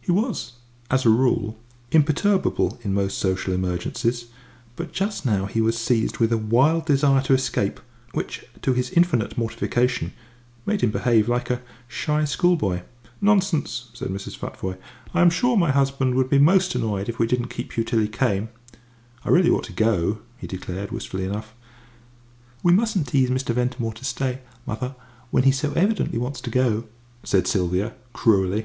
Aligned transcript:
He 0.00 0.10
was, 0.10 0.52
as 0.90 1.04
a 1.04 1.10
rule, 1.10 1.58
imperturbable 1.90 2.78
in 2.82 2.94
most 2.94 3.18
social 3.18 3.52
emergencies, 3.52 4.28
but 4.76 4.92
just 4.94 5.26
now 5.26 5.44
he 5.44 5.60
was 5.60 5.76
seized 5.76 6.16
with 6.16 6.32
a 6.32 6.38
wild 6.38 6.86
desire 6.86 7.20
to 7.24 7.34
escape, 7.34 7.78
which, 8.12 8.46
to 8.62 8.72
his 8.72 8.88
infinite 8.92 9.36
mortification, 9.36 10.14
made 10.64 10.80
him 10.80 10.90
behave 10.90 11.28
like 11.28 11.50
a 11.50 11.60
shy 11.86 12.24
schoolboy. 12.24 12.80
"Nonsense!" 13.20 13.90
said 13.92 14.08
Mrs. 14.08 14.38
Futvoye; 14.38 14.78
"I 15.12 15.20
am 15.20 15.28
sure 15.28 15.54
my 15.54 15.70
husband 15.70 16.14
would 16.14 16.30
be 16.30 16.38
most 16.38 16.74
annoyed 16.74 17.10
if 17.10 17.18
we 17.18 17.26
didn't 17.26 17.48
keep 17.50 17.76
you 17.76 17.84
till 17.84 17.98
he 17.98 18.08
came." 18.08 18.48
"I 19.22 19.28
really 19.28 19.50
ought 19.50 19.64
to 19.64 19.74
go," 19.74 20.20
he 20.38 20.46
declared, 20.46 20.92
wistfully 20.92 21.24
enough. 21.26 21.54
"We 22.62 22.72
mustn't 22.72 23.08
tease 23.08 23.28
Mr. 23.28 23.54
Ventimore 23.54 23.92
to 23.92 24.04
stay, 24.06 24.38
mother, 24.64 24.94
when 25.30 25.42
he 25.42 25.52
so 25.52 25.72
evidently 25.74 26.16
wants 26.18 26.40
to 26.40 26.50
go," 26.50 26.84
said 27.22 27.46
Sylvia, 27.46 27.92
cruelly. 28.14 28.64